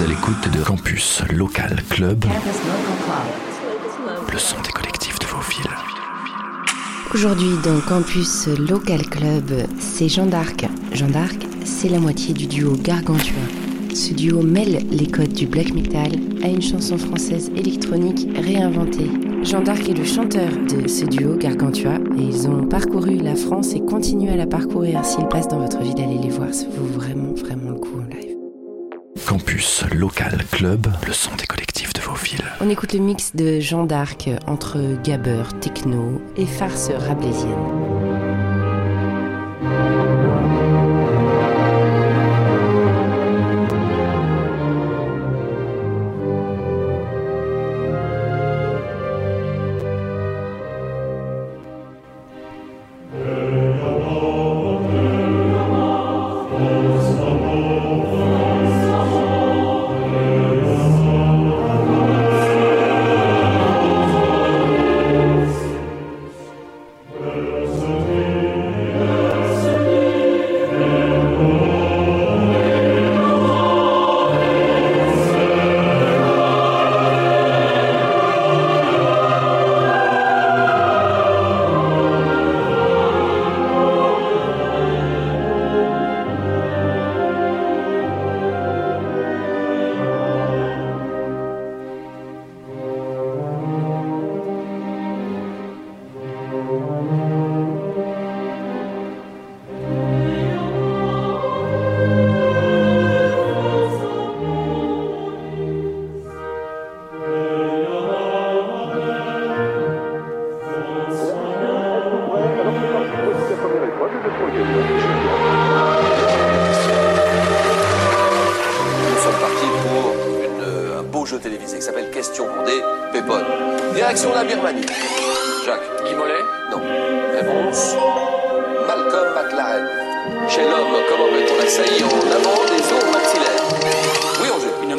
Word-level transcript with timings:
à 0.00 0.06
l'écoute 0.06 0.48
de 0.50 0.62
Campus 0.64 1.22
Local 1.30 1.82
Club, 1.90 2.24
le 4.32 4.38
son 4.38 4.56
des 4.62 4.70
collectifs 4.70 5.18
de 5.18 5.26
vos 5.26 5.40
villes. 5.40 5.70
Aujourd'hui 7.12 7.50
dans 7.62 7.78
Campus 7.80 8.46
Local 8.46 9.02
Club, 9.02 9.52
c'est 9.78 10.08
Jean 10.08 10.24
d'Arc. 10.24 10.66
Jean 10.92 11.08
d'Arc, 11.08 11.46
c'est 11.64 11.90
la 11.90 11.98
moitié 11.98 12.32
du 12.32 12.46
duo 12.46 12.74
Gargantua. 12.76 13.42
Ce 13.94 14.14
duo 14.14 14.40
mêle 14.40 14.82
les 14.90 15.08
codes 15.08 15.34
du 15.34 15.46
black 15.46 15.74
metal 15.74 16.12
à 16.42 16.48
une 16.48 16.62
chanson 16.62 16.96
française 16.96 17.50
électronique 17.54 18.26
réinventée. 18.34 19.10
Jean 19.42 19.60
d'Arc 19.60 19.86
est 19.90 19.98
le 19.98 20.04
chanteur 20.04 20.48
de 20.70 20.88
ce 20.88 21.04
duo 21.04 21.36
Gargantua 21.36 21.96
et 22.16 22.22
ils 22.22 22.48
ont 22.48 22.66
parcouru 22.66 23.18
la 23.18 23.34
France 23.34 23.74
et 23.74 23.80
continuent 23.80 24.32
à 24.32 24.36
la 24.36 24.46
parcourir. 24.46 25.04
S'ils 25.04 25.28
passent 25.28 25.48
dans 25.48 25.60
votre 25.60 25.82
ville, 25.82 26.00
allez 26.02 26.18
les 26.18 26.30
voir, 26.30 26.54
ça 26.54 26.64
vaut 26.78 26.98
vraiment, 26.98 27.34
vraiment 27.34 27.72
le 27.72 27.78
coup 27.78 28.00
en 28.00 28.14
live. 28.14 28.31
Campus 29.32 29.82
Local 29.94 30.44
Club, 30.50 30.88
le 31.06 31.12
son 31.14 31.34
des 31.36 31.46
collectifs 31.46 31.94
de 31.94 32.02
vos 32.02 32.12
villes. 32.12 32.44
On 32.60 32.68
écoute 32.68 32.92
le 32.92 32.98
mix 32.98 33.34
de 33.34 33.60
Jean 33.60 33.84
d'Arc 33.84 34.28
entre 34.46 34.78
gabber, 35.02 35.44
techno 35.58 36.20
et 36.36 36.44
farce 36.44 36.90
rabelaisienne. 36.90 37.91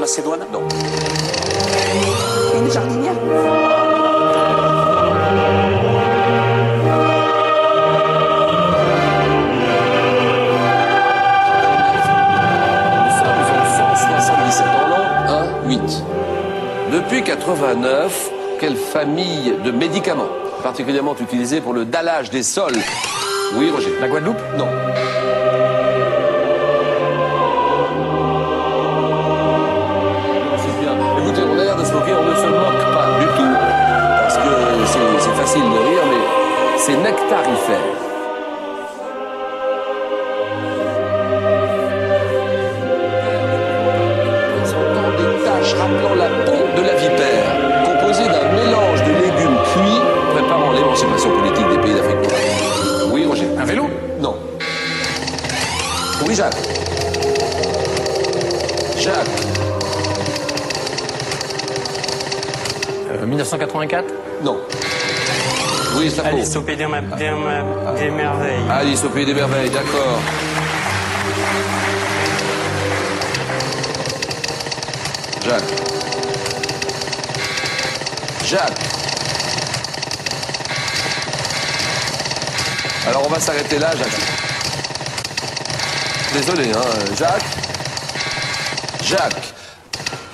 Macédoine 0.03 0.45
Non. 0.51 0.67
Une 2.59 2.69
jardinière 2.69 3.13
Nous 12.33 13.11
sommes 13.17 13.39
en 13.47 13.65
177 13.95 14.65
en 14.67 14.89
l'an 14.89 15.05
1, 15.63 15.69
8. 15.69 15.79
Depuis 16.91 17.23
89, 17.23 18.31
quelle 18.59 18.75
famille 18.75 19.53
de 19.63 19.71
médicaments 19.71 20.27
particulièrement 20.63 21.15
utilisés 21.17 21.61
pour 21.61 21.71
le 21.71 21.85
dallage 21.85 22.29
des 22.29 22.43
sols? 22.43 22.75
Oui, 23.55 23.71
Roger. 23.71 23.93
La 24.01 24.09
Guadeloupe? 24.09 24.41
Non. 24.57 24.67
C'est 36.85 36.97
nectarifère. 36.97 37.92
Alice 66.03 66.55
au 66.57 66.61
pays 66.61 66.75
des 66.75 66.85
merveilles. 66.85 68.69
Alice 68.69 69.03
au 69.05 69.09
pays 69.09 69.25
des 69.25 69.33
merveilles, 69.33 69.69
d'accord. 69.69 70.19
Jacques. 75.45 75.63
Jacques. 78.45 78.79
Alors 83.07 83.25
on 83.25 83.29
va 83.29 83.39
s'arrêter 83.39 83.79
là, 83.79 83.91
Jacques. 83.95 84.19
Désolé, 86.33 86.69
hein, 86.75 87.15
Jacques. 87.17 87.43
Jacques. 89.05 89.53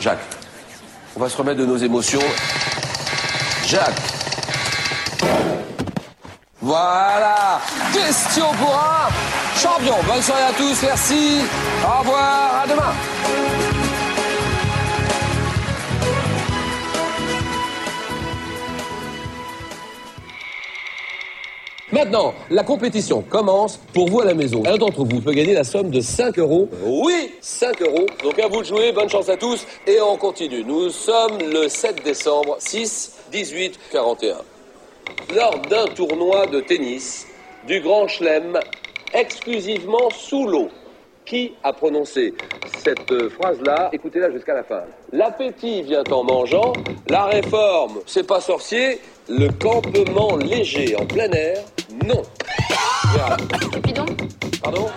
Jacques. 0.02 0.20
On 1.16 1.20
va 1.20 1.30
se 1.30 1.38
remettre 1.38 1.60
de 1.60 1.66
nos 1.68 1.78
émotions. 1.78 2.24
Jacques. 3.68 4.09
Voilà 6.70 7.60
Question 7.92 8.46
pour 8.62 8.76
un 8.76 9.10
champion 9.58 9.96
Bonne 10.08 10.22
soirée 10.22 10.44
à 10.44 10.54
tous, 10.54 10.80
merci 10.84 11.40
Au 11.84 12.00
revoir, 12.02 12.62
à 12.64 12.68
demain 12.68 12.94
Maintenant, 21.92 22.36
la 22.52 22.62
compétition 22.62 23.24
commence 23.24 23.78
pour 23.92 24.08
vous 24.08 24.22
à 24.22 24.26
la 24.26 24.36
maison. 24.36 24.62
Un 24.68 24.78
d'entre 24.78 25.04
vous 25.04 25.22
peut 25.22 25.34
gagner 25.34 25.56
la 25.56 25.64
somme 25.64 25.90
de 25.90 26.02
5 26.02 26.38
euros. 26.38 26.70
Oui, 26.84 27.32
5 27.42 27.82
euros. 27.82 28.06
Donc 28.22 28.38
à 28.38 28.48
vous 28.48 28.62
de 28.62 28.68
jouer, 28.68 28.92
bonne 28.92 29.10
chance 29.10 29.28
à 29.28 29.38
tous. 29.38 29.66
Et 29.88 30.00
on 30.00 30.18
continue. 30.18 30.64
Nous 30.64 30.92
sommes 30.92 31.40
le 31.52 31.68
7 31.68 32.04
décembre, 32.04 32.58
6, 32.60 33.14
18, 33.32 33.80
41 33.92 34.36
lors 35.36 35.60
d'un 35.60 35.86
tournoi 35.88 36.48
de 36.48 36.60
tennis 36.60 37.28
du 37.68 37.80
Grand 37.82 38.08
Chelem 38.08 38.60
exclusivement 39.14 40.10
sous 40.10 40.48
l'eau. 40.48 40.70
Qui 41.26 41.54
a 41.64 41.74
prononcé 41.74 42.34
cette 42.80 43.30
phrase-là? 43.30 43.90
Écoutez-la 43.94 44.32
jusqu'à 44.32 44.56
la 44.56 44.64
fin. 44.64 44.82
L'appétit 45.12 45.84
vient 45.84 46.04
en 46.10 46.24
mangeant, 46.24 46.74
la 47.08 47.26
réforme, 47.26 48.00
c'est 48.08 48.26
pas 48.26 48.42
sorcier, 48.42 49.00
le 49.28 49.50
campement 49.50 50.38
léger 50.38 50.96
en 50.96 51.06
plein 51.06 51.30
air, 51.32 51.62
non. 52.08 52.24
Cupidon? 53.72 54.06
Pardon? 54.64 54.88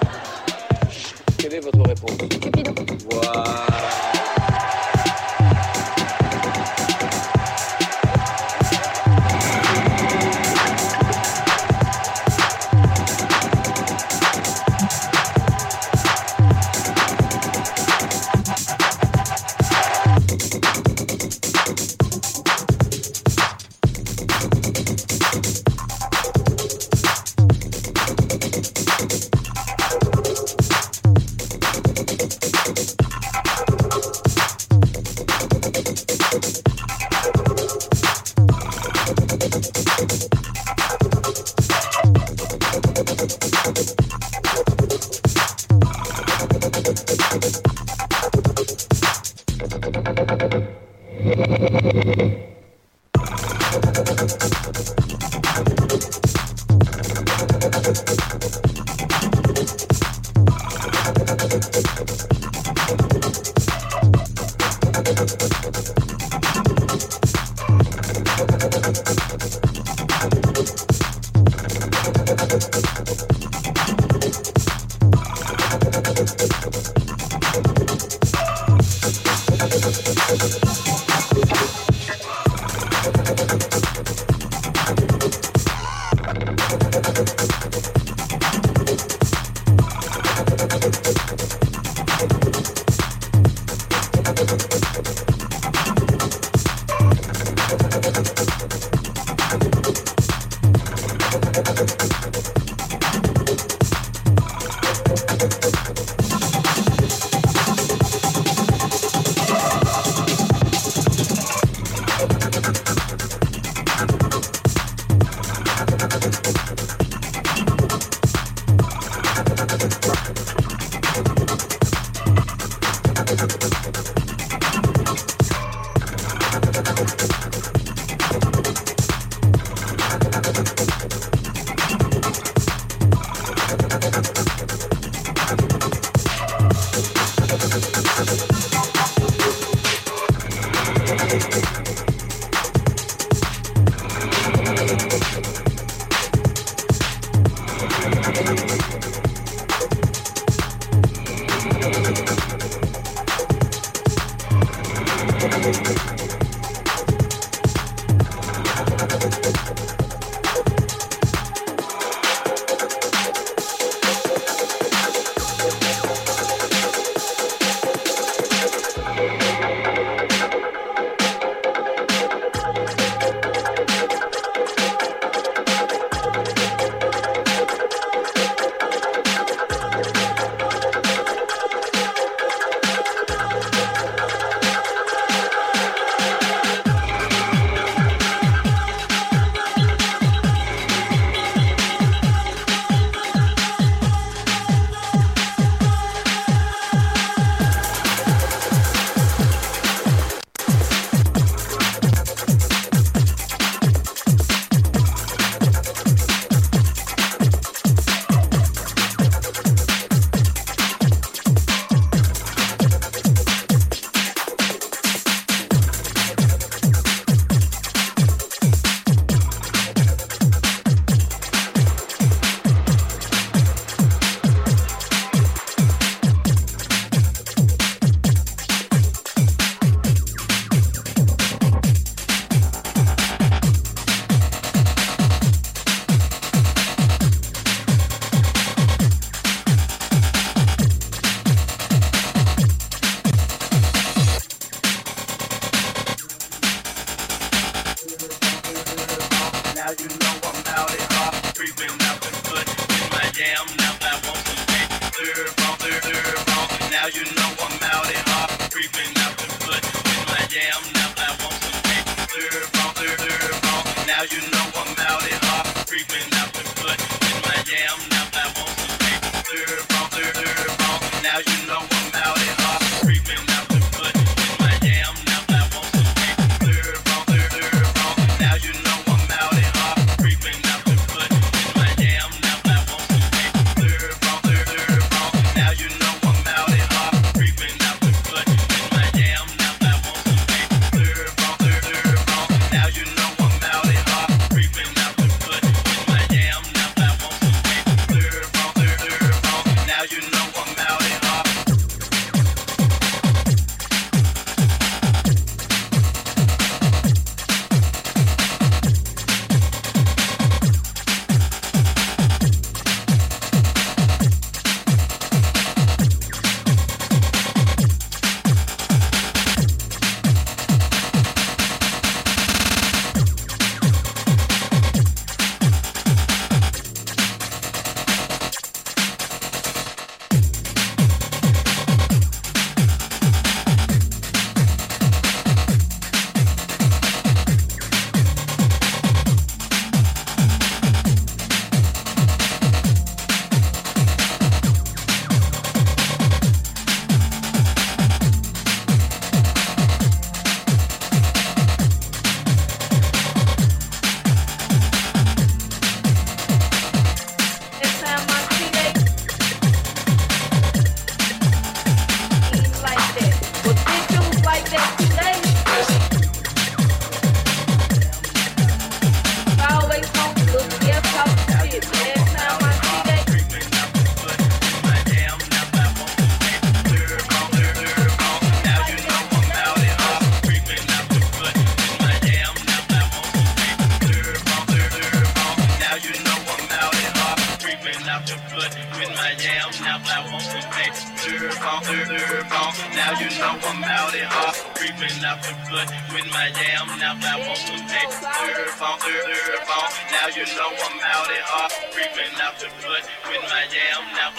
Quelle 1.38 1.54
est 1.54 1.60
votre 1.60 1.82
réponse? 1.86 2.16
Cupidon. 2.40 2.74
Voilà. 3.10 3.44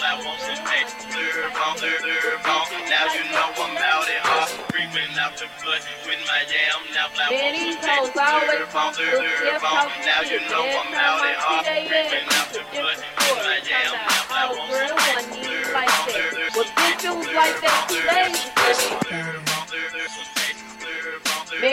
I 0.00 0.18
want 0.24 0.40
some 0.40 0.64
extra 0.66 1.50
bone, 1.54 1.78
third 1.78 2.02
bone. 2.42 2.66
Now 2.90 3.06
you 3.14 3.22
know 3.30 3.50
I'm 3.54 3.76
out 3.78 4.06
and 4.08 4.24
off, 4.26 4.50
creeping 4.72 5.14
out 5.18 5.36
the 5.36 5.46
butt 5.62 5.82
with 6.06 6.22
my 6.26 6.42
jam. 6.50 6.78
Now 6.94 7.08
I 7.14 7.30
want 7.30 7.54
some 7.62 7.86
extra 7.86 8.66
bone, 8.74 8.94
third 8.94 9.60
bone. 9.62 9.90
Now 10.02 10.20
you 10.26 10.40
know 10.50 10.64
I'm 10.66 10.94
out 10.94 11.22
and 11.22 11.38
off, 11.46 11.64
creeping 11.66 12.26
out 12.34 12.48
the 12.50 12.62
butt 12.74 12.98
with 12.98 13.38
my 13.44 13.58
jam. 13.62 13.94
Now 13.94 14.26
I 14.30 14.50
want 14.50 14.72
some 14.88 14.98
extra 14.98 15.78
bone, 15.78 16.10
third 16.10 16.34
bone. 16.34 16.58
Well, 16.58 16.68
this 16.74 16.94
feels 17.02 17.26
like 17.34 17.60
that 17.62 17.86
today. 17.88 19.53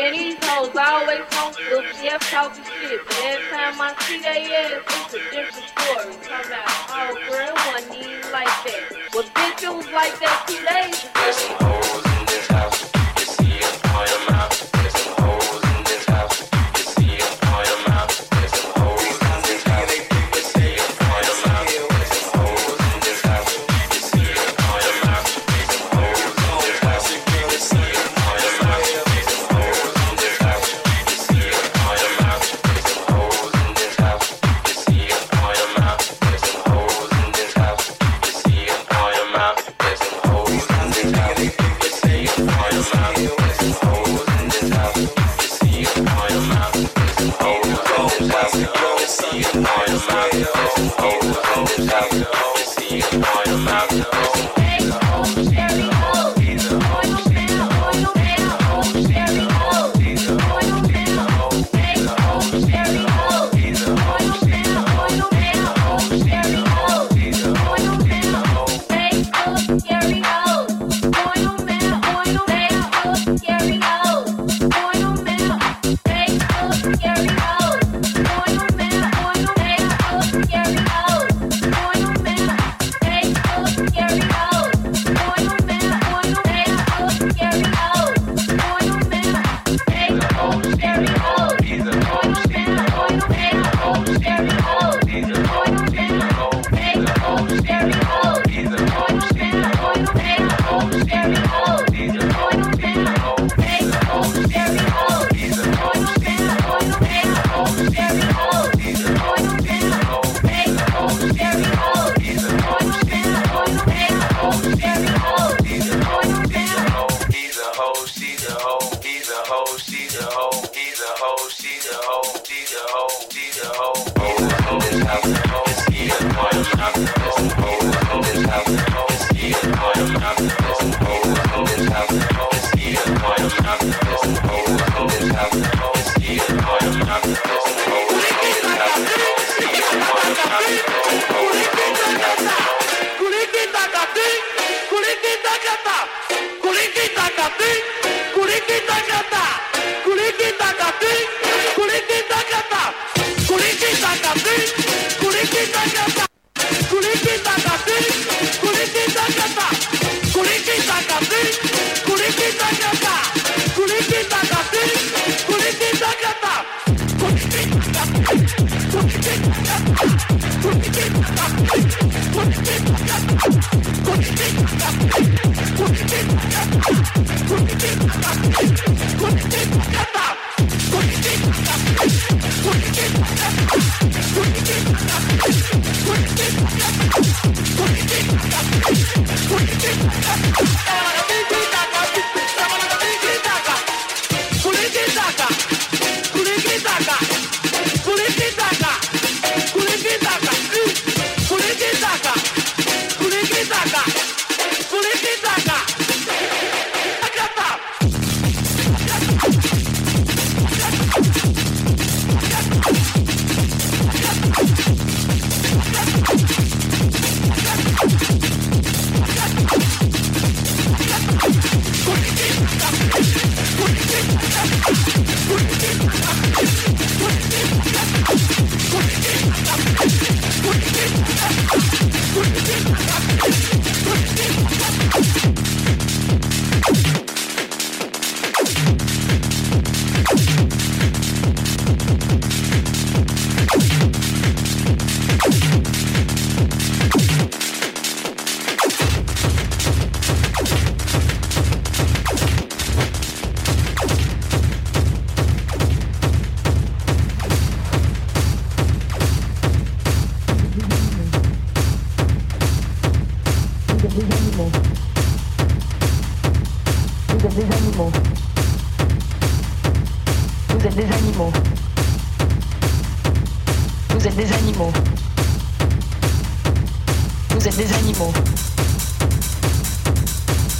Man, 0.01 0.13
these 0.13 0.37
hoes 0.41 0.75
always 0.75 1.19
want 1.33 1.55
the 1.57 1.83
chef 1.93 2.31
talking 2.31 2.63
shit, 2.63 3.05
but 3.05 3.17
every 3.23 3.49
time 3.51 3.79
I 3.79 3.93
see 3.99 4.19
they 4.19 4.55
ass, 4.55 4.81
it's 4.87 5.13
a 5.13 5.19
different 5.29 5.67
story. 5.69 6.15
Talk 6.25 6.45
about, 6.47 6.65
oh 6.89 7.13
girl, 7.29 7.53
wasn't 7.71 7.95
even 7.97 8.31
like 8.31 8.47
that. 8.47 9.13
Well, 9.13 9.23
bitch, 9.23 9.61
it 9.61 9.75
was 9.75 9.87
like 9.91 10.19
that 10.19 10.45
two 10.47 10.57
days 10.65 11.05
ago. 11.05 11.71
êtes 12.51 12.90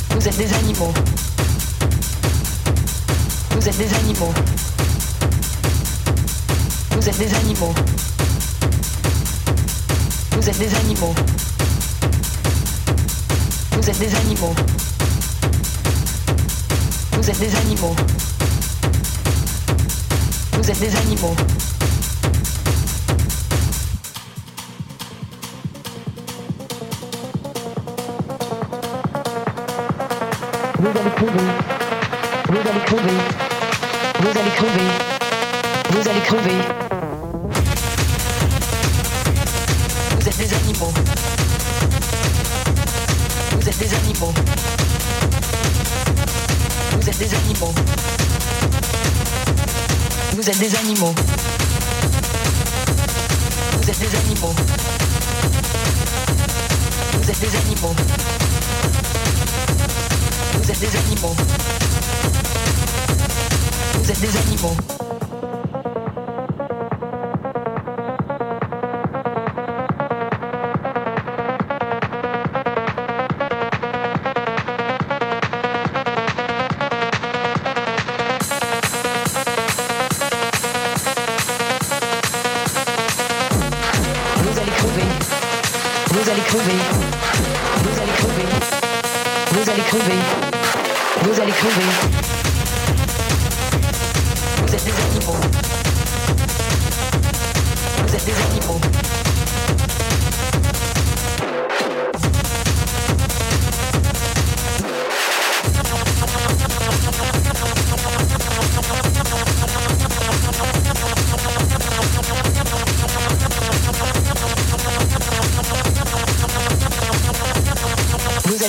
Vous 0.10 0.28
êtes 0.28 0.38
des 0.38 0.54
animaux. 0.54 0.94
Vous 3.52 3.68
êtes 3.68 3.78
des 3.78 3.94
animaux. 3.96 4.34
Vous 6.92 7.10
êtes 7.10 7.18
des 7.18 7.34
animaux. 7.34 7.74
Vous 10.32 10.50
êtes 10.50 10.60
des 10.60 10.76
animaux. 10.76 11.16
Vous 13.72 13.90
êtes 13.90 14.00
des 14.00 14.16
animaux. 14.16 14.56
Vous 17.14 17.30
êtes 17.30 17.40
des 17.40 17.56
animaux. 17.56 17.96
Vous 20.54 20.70
êtes 20.70 20.80
des 20.80 20.96
animaux. 20.96 21.36
Vous 30.82 30.88
allez 30.88 31.12
crever. 31.12 31.44
Vous 32.50 32.58
allez 32.58 32.80
crever. 32.88 33.18
Vous 34.20 34.30
allez 34.40 34.50
crever. 34.50 34.90
Vous 35.92 36.10
allez 36.10 36.22
crever. 36.22 36.58
Vous 40.20 40.28
êtes 40.28 40.38
des 40.38 40.54
animaux. 40.56 40.94
Vous 43.52 43.70
êtes 43.70 43.78
des 43.78 43.94
animaux. 43.94 44.34
Vous 46.94 47.10
êtes 47.10 47.20
des 47.20 47.36
animaux. 47.36 47.74
Vous 50.34 50.50
êtes 50.50 50.60
des 50.60 50.76
animaux. 50.76 51.14
Vous 53.78 53.90
êtes 53.90 54.00
des 54.00 54.16
animaux. 54.16 54.56
Vous 57.22 57.30
êtes 57.30 57.40
des 57.40 57.56
animaux. 57.56 57.96
Vous 60.62 60.70
êtes 60.70 60.80
des 60.80 60.96
animaux. 60.96 61.36
Vous 63.96 64.12
êtes 64.12 64.20
des 64.20 64.38
animaux. 64.38 65.11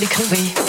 radical 0.03 0.27
way. 0.33 0.62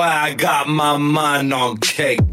boy, 0.00 0.06
I 0.06 0.32
got 0.32 0.66
my 0.66 0.96
mind 0.96 1.52
on 1.52 1.76
cake. 1.76 2.29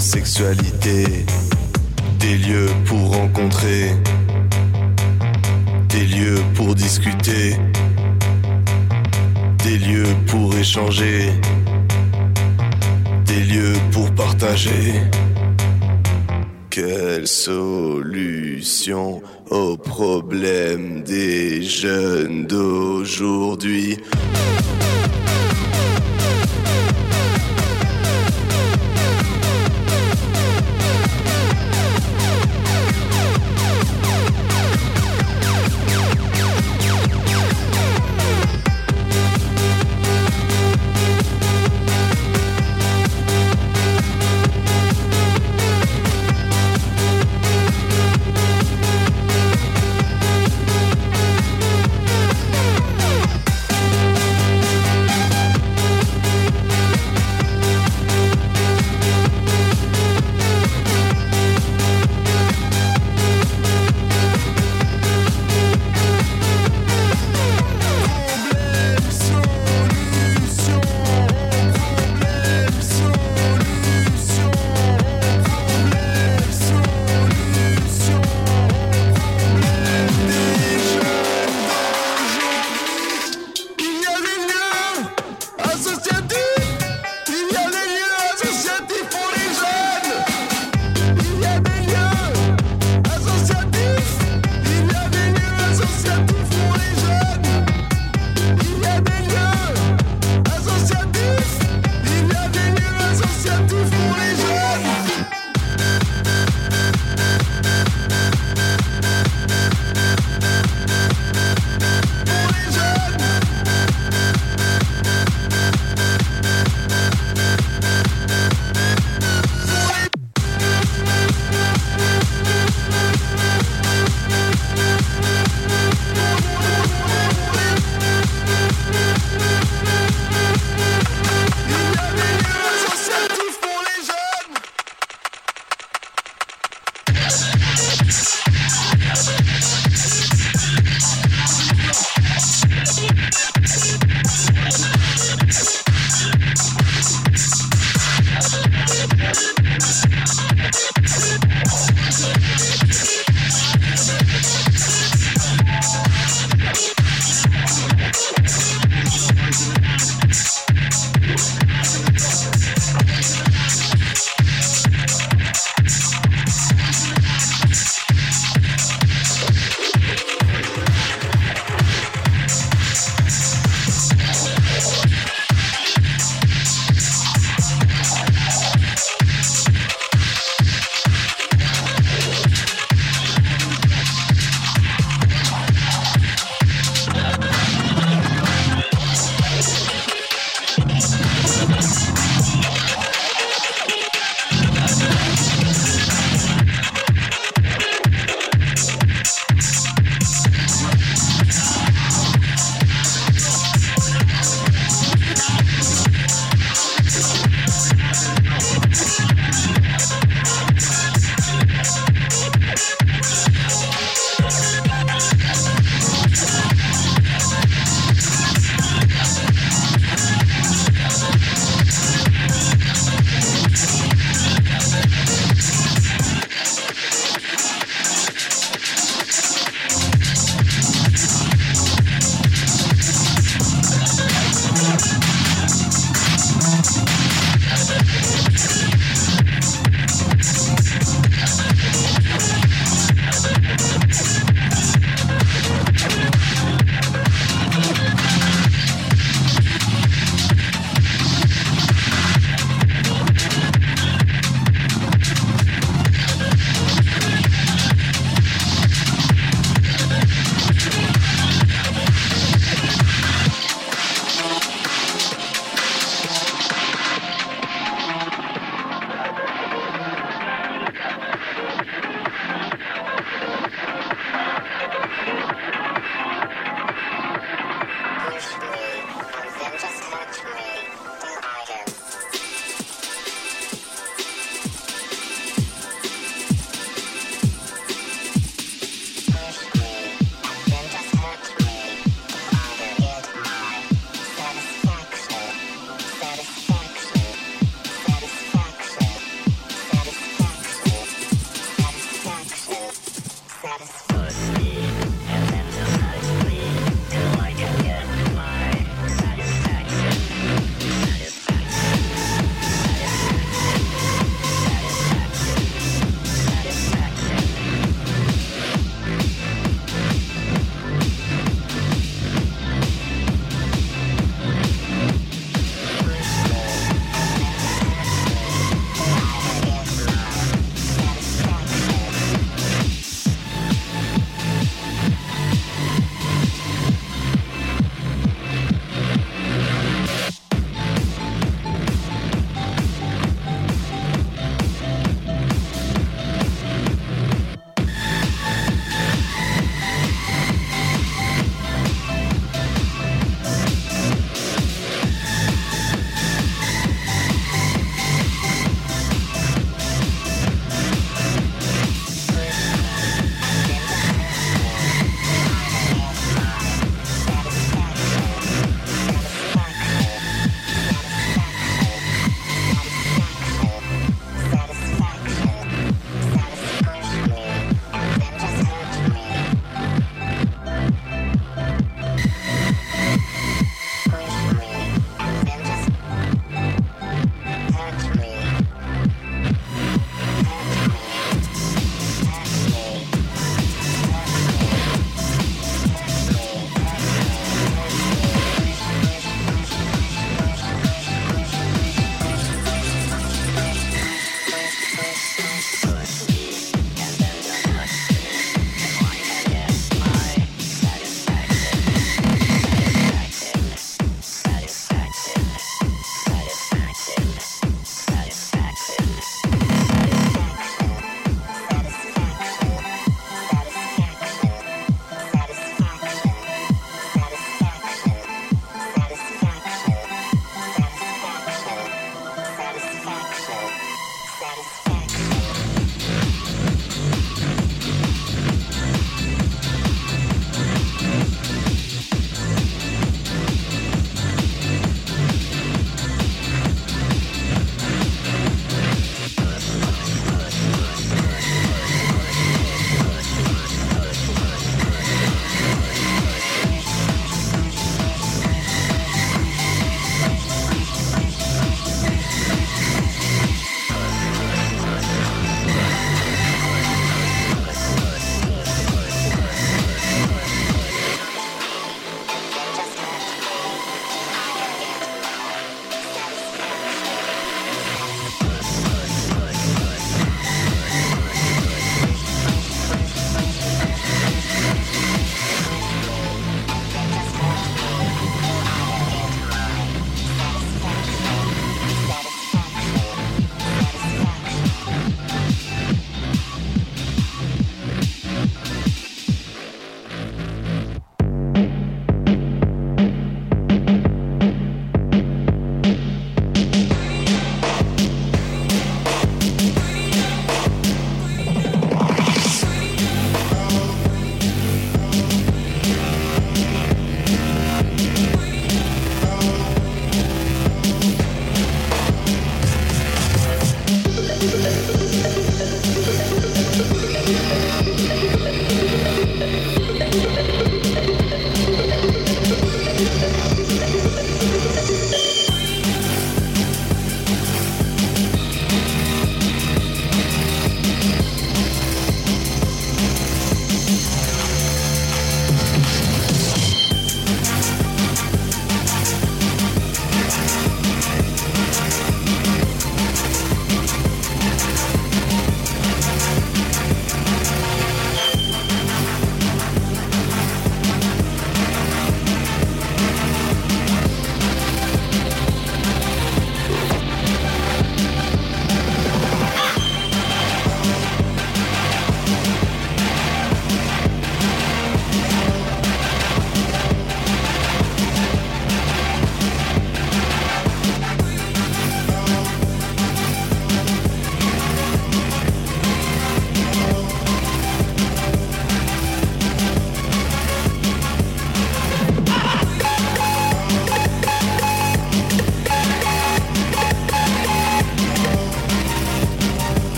sexualité, 0.00 1.24
des 2.18 2.36
lieux 2.38 2.70
pour 2.84 3.14
rencontrer, 3.16 3.92
des 5.88 6.06
lieux 6.06 6.42
pour 6.54 6.74
discuter, 6.74 7.56
des 9.64 9.78
lieux 9.78 10.14
pour 10.26 10.54
échanger, 10.56 11.30
des 13.24 13.40
lieux 13.40 13.76
pour 13.92 14.10
partager. 14.14 15.00
Quelle 16.68 17.26
solution 17.26 19.22
aux 19.50 19.76
problèmes 19.76 21.02
des 21.02 21.62
jeunes 21.62 22.46
d'aujourd'hui? 22.46 23.96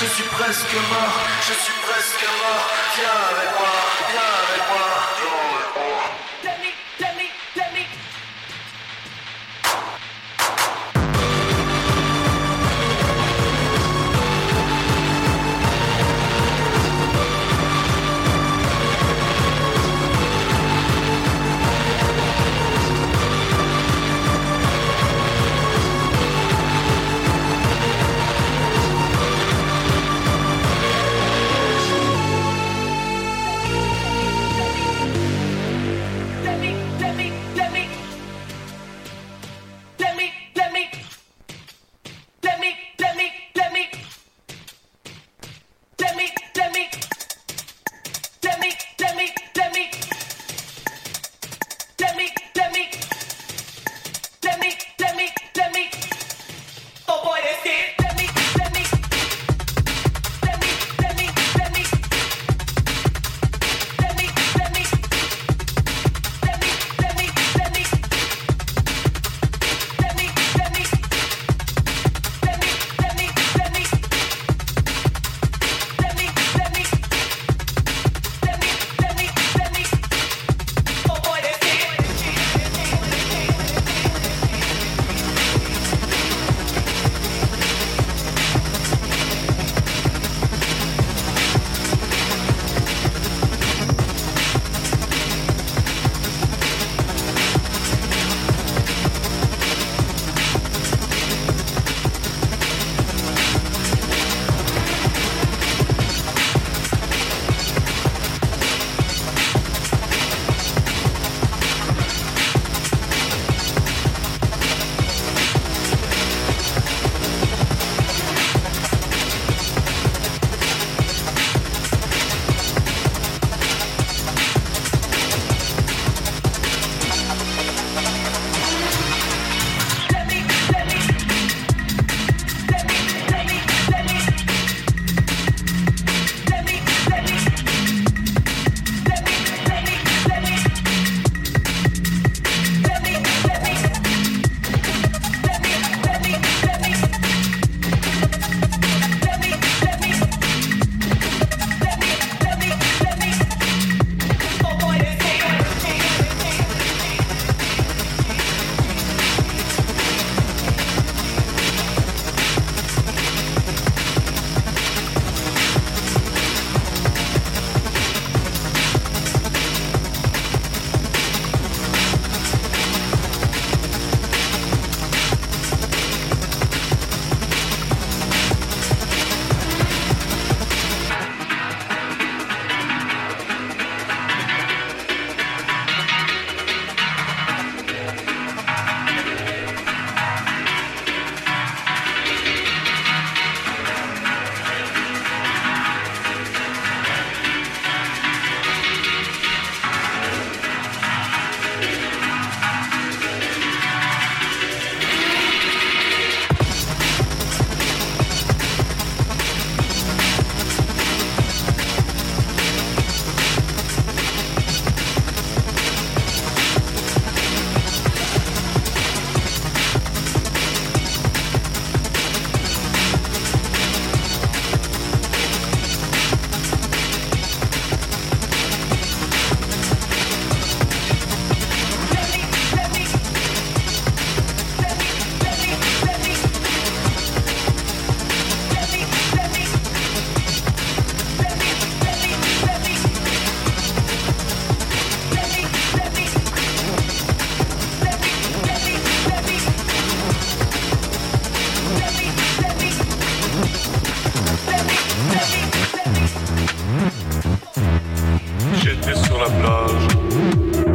je 0.00 0.06
suis 0.06 0.22
presque 0.24 0.74
mort, 0.90 1.18
je 1.40 1.52
suis 1.54 1.78
presque 1.86 2.22
mort, 2.22 2.64
viens 2.94 3.18
avec 3.32 3.50
moi, 3.58 3.74
viens 4.10 4.32
avec 4.44 4.62
moi. 4.68 5.87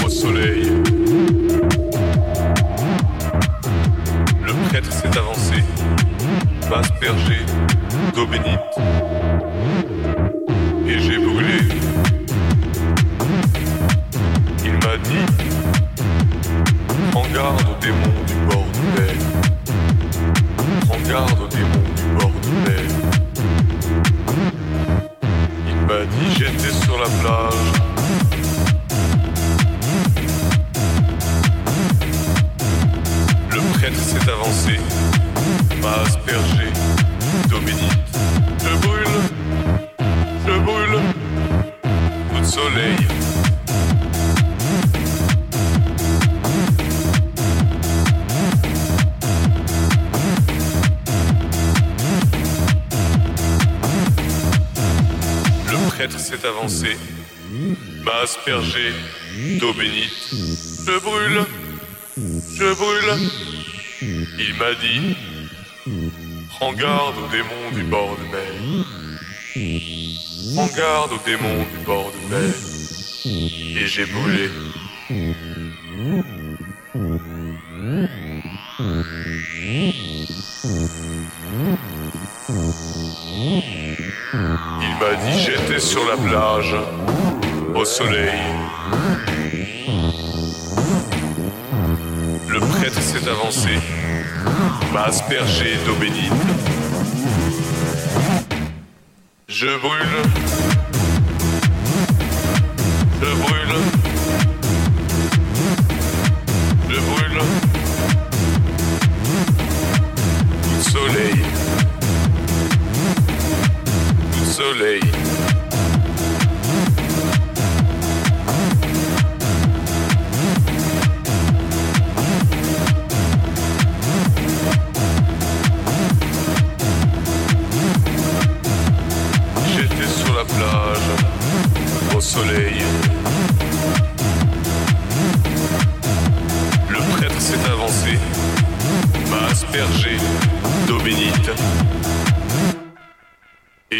au 0.05 0.09
soleil. 0.09 0.71
Le 4.45 4.69
prêtre 4.69 4.91
s'est 4.91 5.17
avancé, 5.17 5.63
basse 6.69 6.91
berger, 6.99 7.45
d'eau 8.15 8.25
bénite. 8.27 8.59
Aspergé 58.43 58.91
d'eau 59.59 59.73
bénite. 59.73 60.33
Je 60.85 60.99
brûle, 60.99 61.45
je 62.17 62.73
brûle. 62.73 63.29
Il 64.01 64.53
m'a 64.55 64.73
dit, 64.75 65.15
prends 66.49 66.73
garde 66.73 67.15
aux 67.19 67.27
démons 67.29 67.71
du 67.73 67.83
bord 67.83 68.17
de 68.17 68.23
mer. 68.25 68.53
Prends 70.55 70.75
garde 70.75 71.13
aux 71.13 71.21
démons 71.25 71.65
du 71.71 71.85
bord 71.85 72.11
de 72.11 72.35
mer. 72.35 72.53
Et 73.25 73.87
j'ai 73.87 74.05
brûlé. 74.05 74.49
Il 84.81 84.93
m'a 84.99 85.15
dit 85.15 85.39
j'étais 85.39 85.79
sur 85.79 86.05
la 86.05 86.17
plage, 86.17 86.75
Le 92.47 92.59
prêtre 92.59 93.01
s'est 93.01 93.29
avancé, 93.29 93.77
m'a 94.93 95.03
aspergé 95.03 95.75
d'eau. 95.85 95.97
Je 99.49 99.67
brûle. 99.81 100.72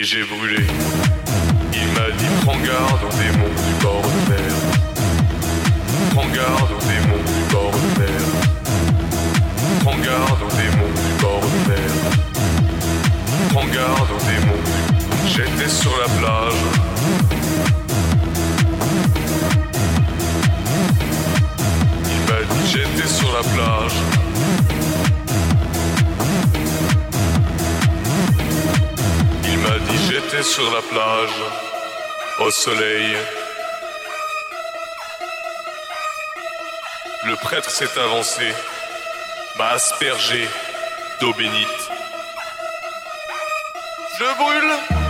Et 0.04 0.06
j'ai 0.06 0.24
brûlé. 0.24 0.66
Il 1.72 1.88
m'a 1.94 2.12
dit 2.18 2.26
prends 2.44 2.60
garde 2.60 3.04
aux 3.06 3.18
démons 3.18 3.56
du 3.56 3.74
bord 3.82 4.02
de 4.02 4.32
mer. 4.32 4.54
Prends 6.12 6.28
garde 6.28 6.72
aux 6.72 6.86
démons 6.86 7.24
du 7.24 7.54
bord 7.54 7.72
de 7.72 8.02
mer. 8.02 8.22
Prends 9.80 9.98
garde 10.00 10.42
aux 10.42 10.56
démons 10.58 10.94
du 10.94 11.22
bord 11.22 11.40
de 11.40 11.70
mer. 11.70 11.92
Prends 13.52 13.68
garde 13.68 14.10
aux 14.12 14.26
démons 14.26 14.64
du 14.66 15.30
J'étais 15.30 15.70
sur 15.70 15.98
la 15.98 16.10
plage. 16.20 16.60
Il 22.10 22.22
m'a 22.30 22.54
dit 22.54 22.72
j'étais 22.74 23.08
sur 23.08 23.32
la 23.32 23.42
plage. 23.56 24.23
Sur 30.42 30.64
la 30.74 30.82
plage, 30.82 31.30
au 32.40 32.50
soleil. 32.50 33.16
Le 37.26 37.36
prêtre 37.36 37.70
s'est 37.70 38.00
avancé, 38.00 38.52
m'a 39.58 39.70
aspergé 39.70 40.48
d'eau 41.20 41.34
bénite. 41.34 41.90
Je 44.18 44.38
brûle 44.38 45.03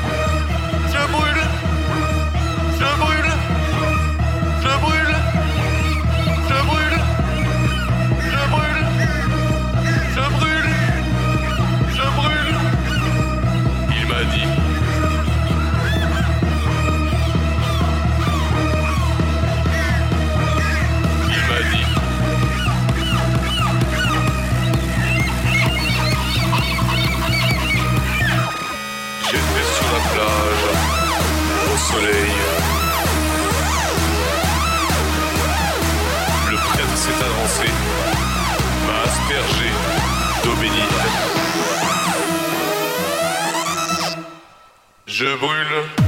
Je 45.24 45.38
brûle. 45.38 46.03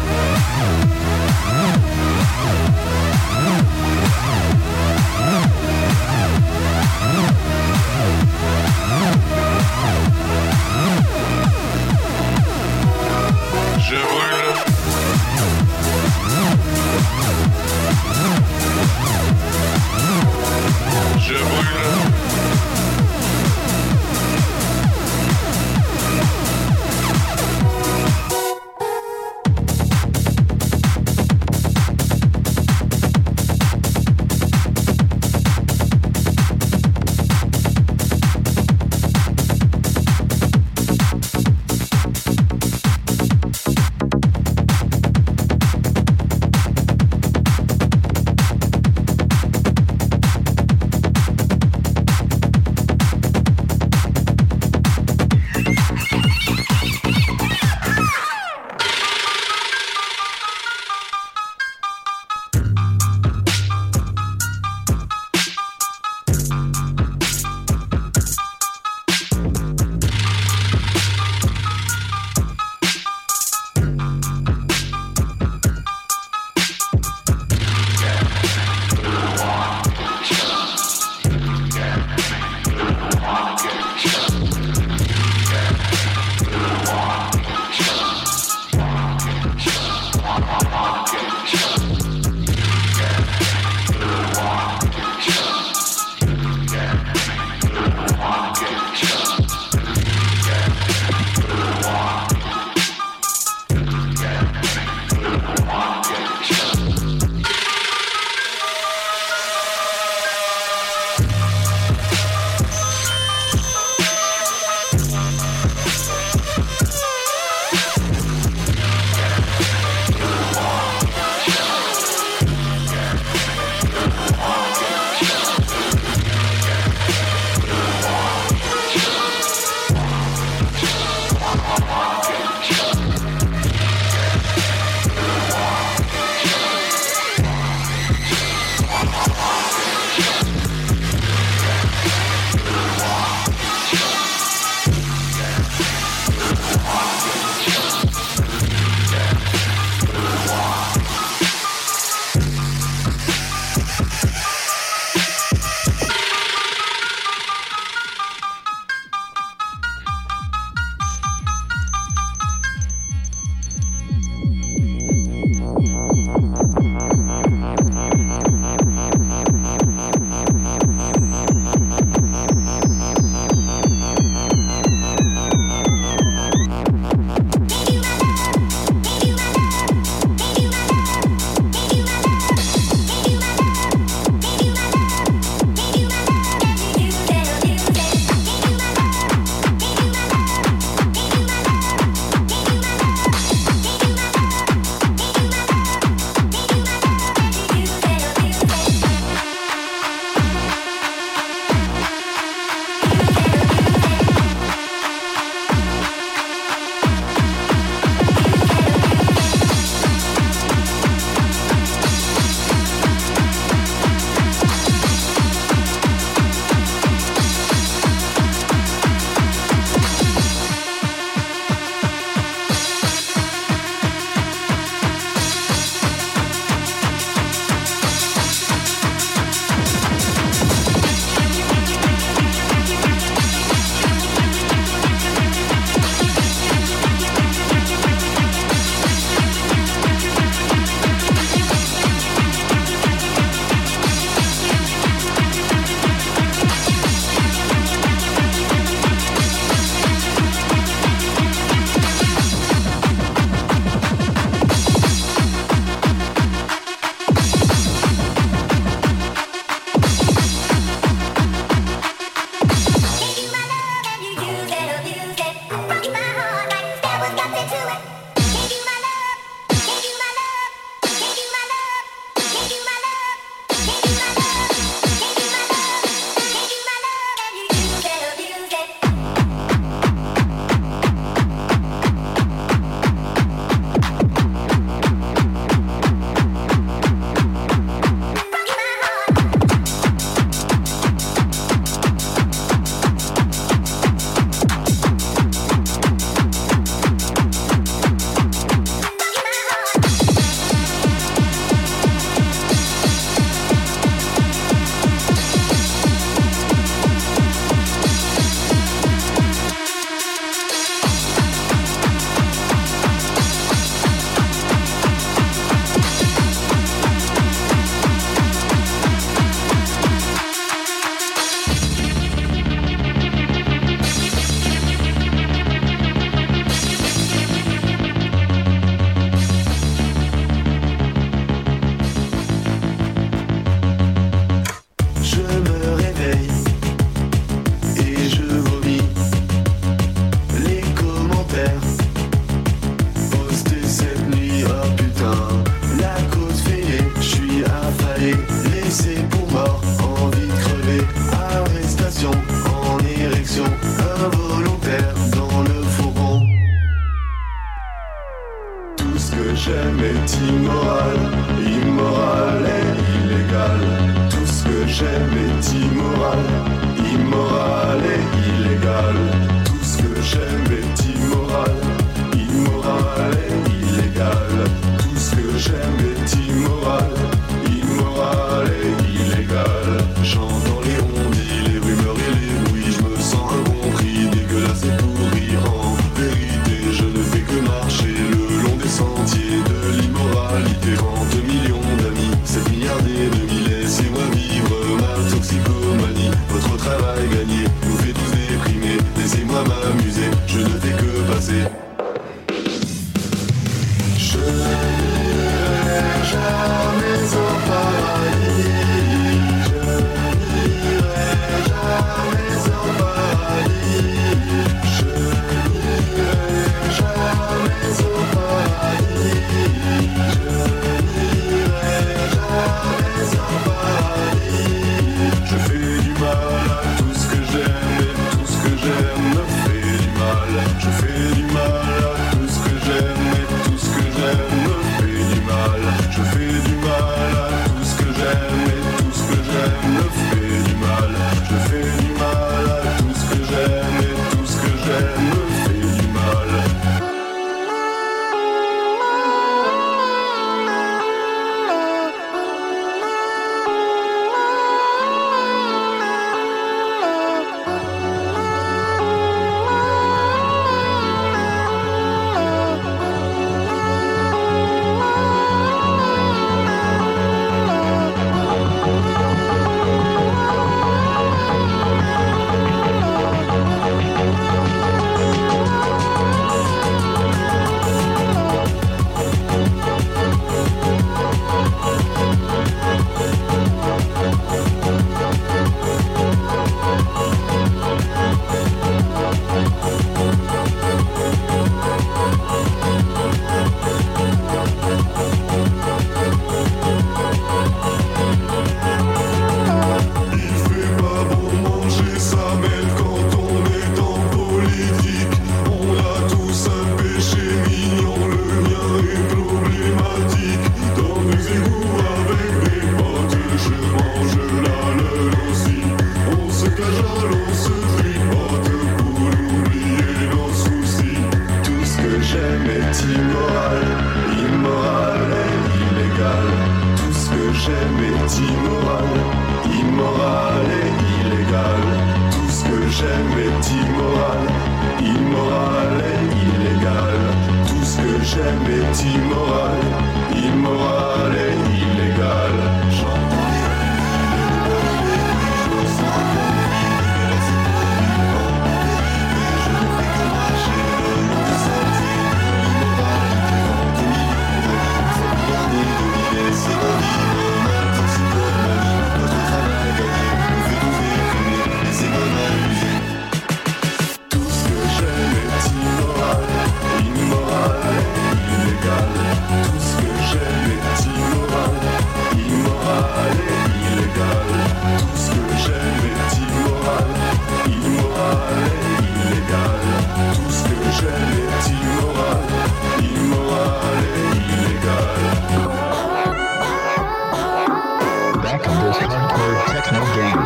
his 588.98 589.12
hardcore 589.12 589.60
techno 589.68 590.00
game. 590.16 590.44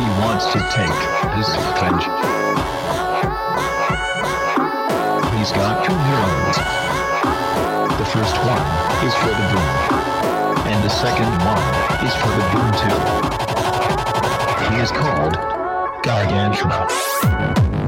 He 0.00 0.06
wants 0.24 0.46
to 0.52 0.58
take 0.72 0.98
his 1.36 1.48
revenge. 1.52 2.04
He's 5.36 5.52
got 5.52 5.84
two 5.84 5.98
heroes. 6.08 6.56
The 7.98 8.06
first 8.06 8.36
one 8.44 8.64
is 9.04 9.14
for 9.20 9.28
the 9.28 9.46
Doom, 9.52 9.70
and 10.66 10.82
the 10.82 10.88
second 10.88 11.30
one 11.44 11.64
is 12.06 12.14
for 12.20 12.32
the 12.32 12.44
Doom 12.52 12.70
2. 14.70 14.74
He 14.74 14.80
is 14.80 14.90
called 14.90 15.34
Gargantua. 16.02 17.83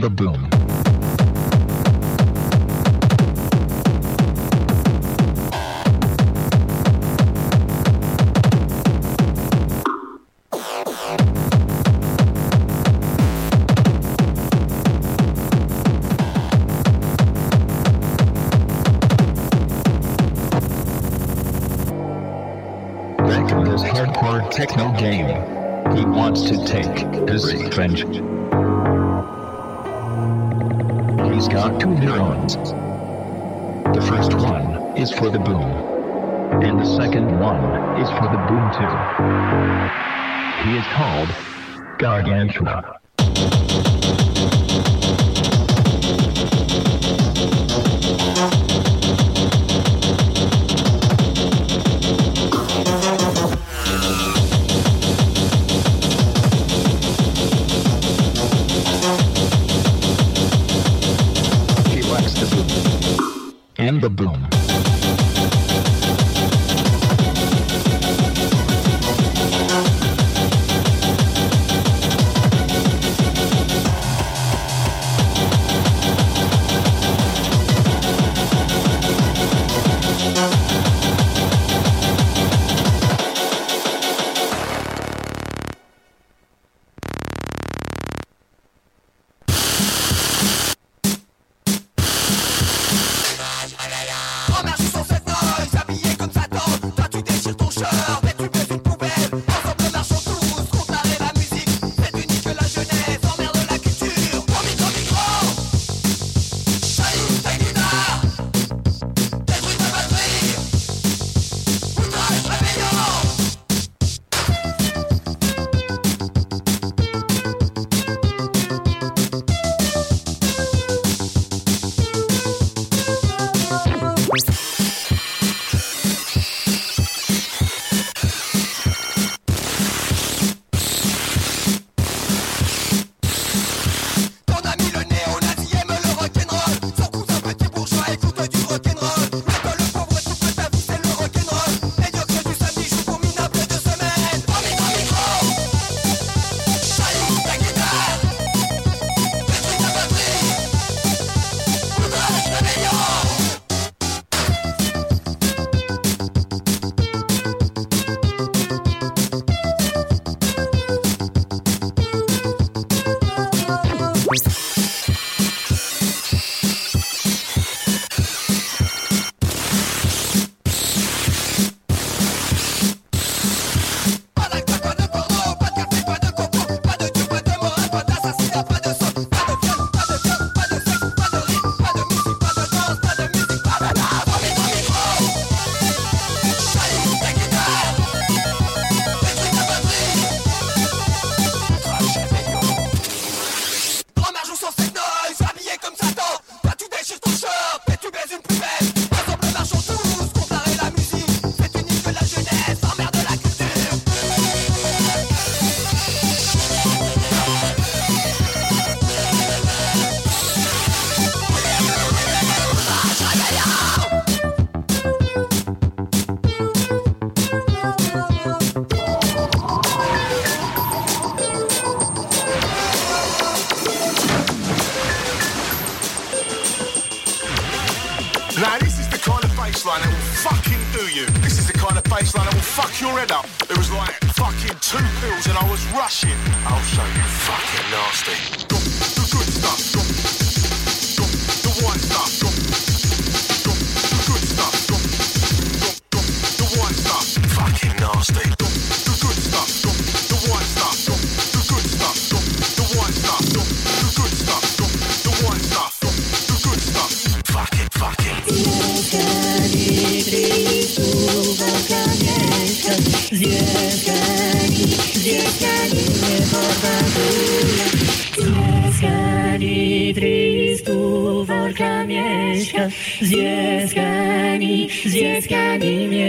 the 0.00 0.08
boom. 0.08 0.48
This 23.62 23.82
hardcore 23.82 24.50
techno 24.50 24.92
game, 24.98 25.26
he 25.94 26.04
wants 26.04 26.42
to 26.48 26.64
take 26.64 27.28
his 27.28 27.52
revenge. 27.52 28.39
out 31.60 31.78
two 31.78 31.94
neurons. 31.94 32.54
The 33.94 34.00
first 34.08 34.32
one 34.34 34.96
is 34.96 35.12
for 35.12 35.28
the 35.28 35.38
boom, 35.38 35.70
and 36.62 36.80
the 36.80 36.86
second 36.86 37.38
one 37.38 38.00
is 38.00 38.08
for 38.08 38.28
the 38.28 38.38
boom 38.48 38.70
too. 38.72 38.94
He 40.64 40.78
is 40.78 40.86
called 40.94 41.28
Gargantua. 41.98 43.00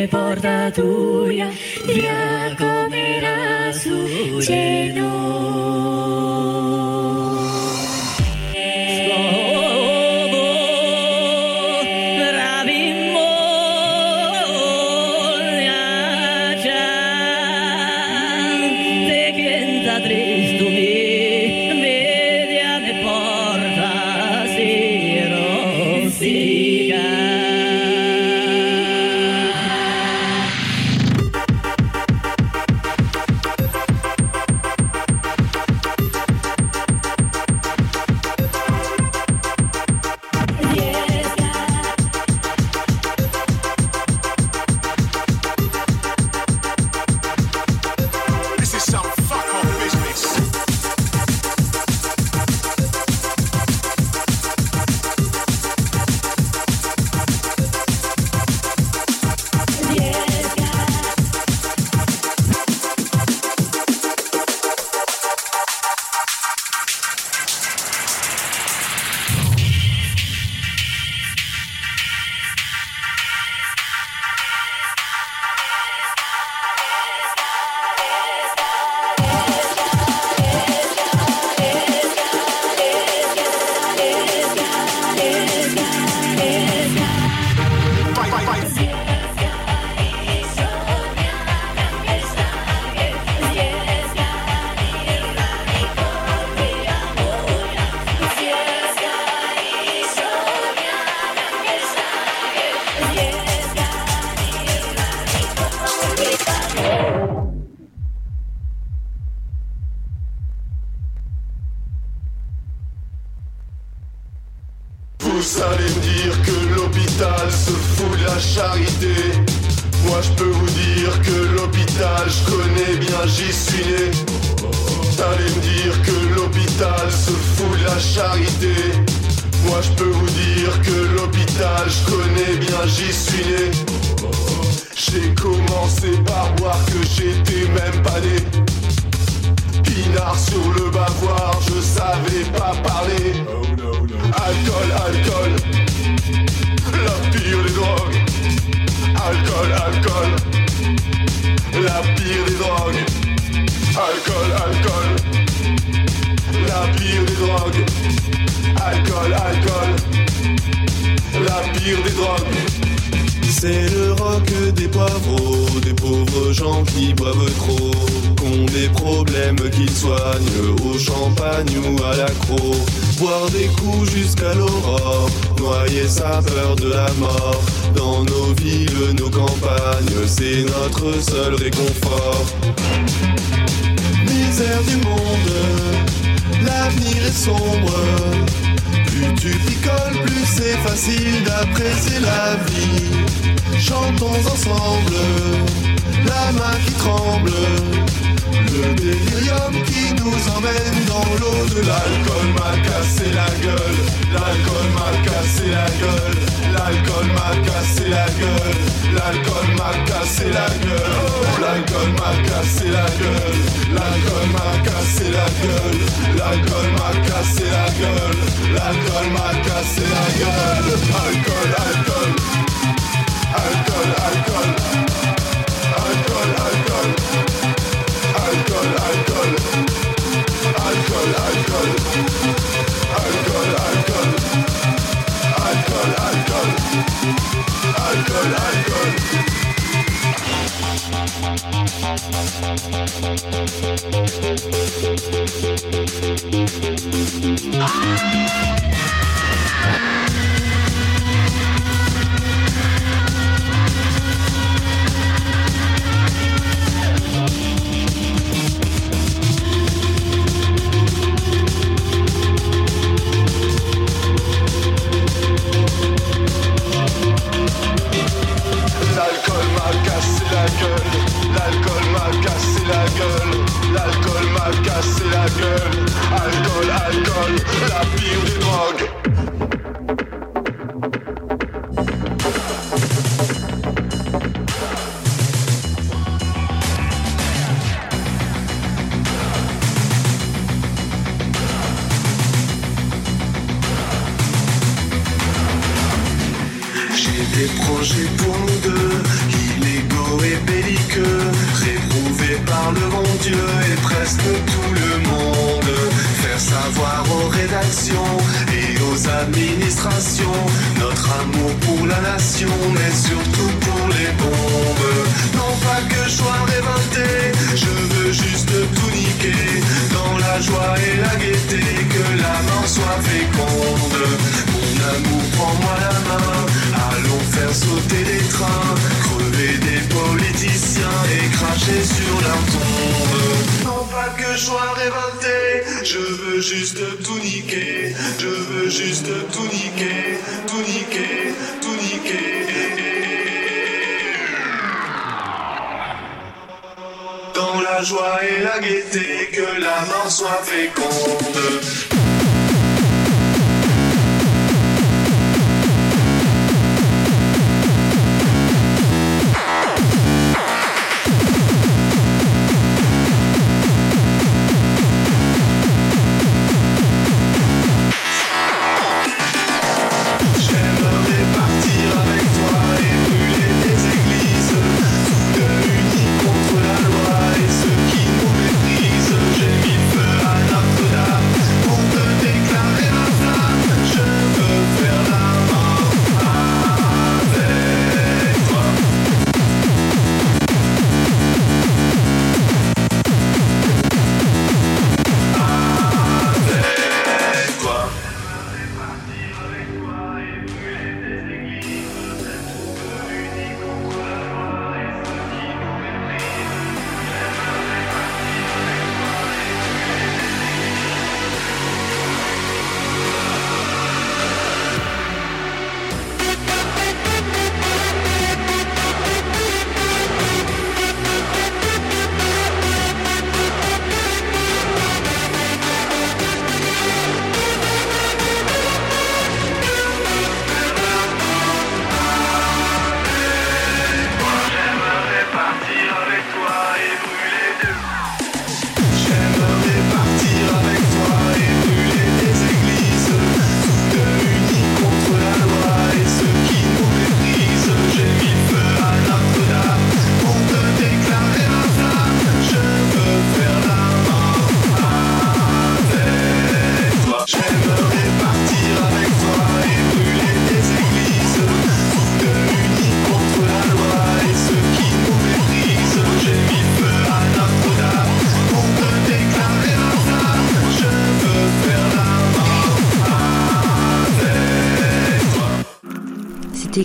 porta 0.08 0.72
tua 0.74 1.50
via. 1.86 2.31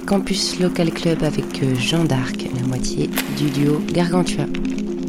Campus 0.01 0.61
Local 0.61 0.91
Club 0.91 1.23
avec 1.23 1.63
euh, 1.63 1.75
Jean 1.77 2.05
d'Arc, 2.05 2.47
la 2.55 2.67
moitié 2.67 3.09
du 3.39 3.51
duo 3.51 3.81
Gargantua. 3.93 4.45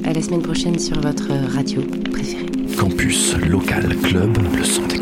À 0.06 0.14
la 0.14 0.22
semaine 0.22 0.42
prochaine 0.42 0.80
sur 0.80 1.00
votre 1.02 1.30
radio 1.54 1.82
préférée. 2.12 2.46
Campus 2.78 3.36
Local 3.38 3.96
Club, 4.04 4.38
le 4.56 4.64
son 4.64 4.86
des 4.88 4.98